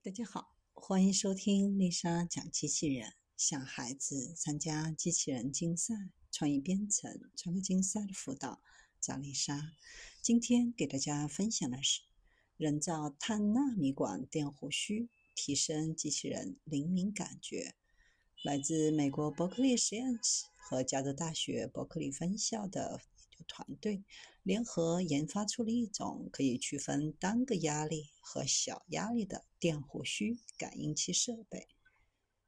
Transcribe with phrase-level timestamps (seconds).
[0.00, 3.14] 大家好，欢迎收听丽莎讲机器人。
[3.36, 5.92] 想孩子参加机器人竞赛、
[6.30, 8.62] 创意编程、创客竞赛的辅导，
[9.00, 9.72] 找丽莎。
[10.22, 12.02] 今天给大家分享的是
[12.56, 17.74] 人造碳纳米管电胡须，提升机器人灵敏感觉。
[18.44, 23.00] 来自美国伯克利实验室和加州大学伯克利分校的。
[23.48, 24.04] 团队
[24.44, 31.66] 联合研发出了一种可以区分单个压力和小压力的电胡须感应器设备。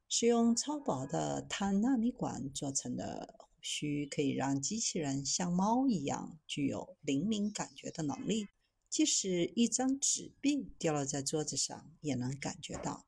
[0.07, 8.47] 使用超薄的碳纳米管做成的须，可以让机器人像猫一样具有灵敏感觉的能力，
[8.89, 13.05] 即使一张纸币掉落在桌子上，也能感觉到。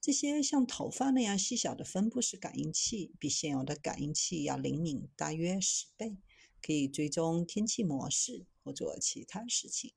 [0.00, 6.16] 这些像头发那样细小的分布式感应器，比现有的感应器要灵敏大约十倍。
[6.62, 9.92] 可以追踪天气模式或做其他事情。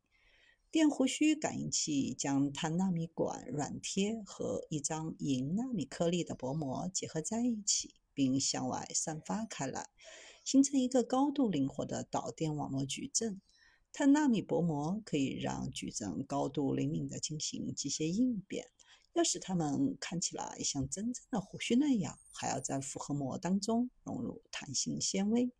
[0.72, 9.90] 电胡须感应器将碳纳米管软贴和一张银纳米颗粒的薄膜结合在一起，并向外散发开来，
[10.46, 13.42] 形成一个高度灵活的导电网络矩阵。
[13.92, 18.68] 碳纳米薄膜可以让矩阵高度灵敏地进行机械应变。
[19.14, 25.52] 要使它们看起来像真正的胡须那样，还要在复合膜当中融入弹性纤维。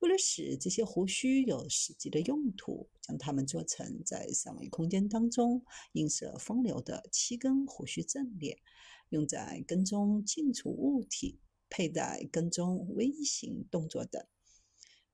[0.00, 8.60] 为了使这些胡须有实际的用途，将它们做成在三维空间当中映射风流的七根胡须阵列，
[9.08, 14.24] 用在跟踪近处物体、佩戴跟踪微型动作等。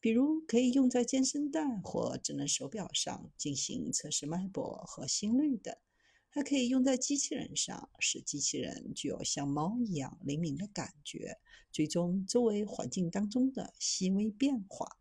[0.00, 5.74] 比如，可以用在健身带或智能手表上进行测试脉搏和心率等。
[6.34, 11.38] 它可以用在机器人上，使机器人具有像猫一样灵敏的感觉，
[11.70, 14.98] 追踪周围环境当中的细微变化。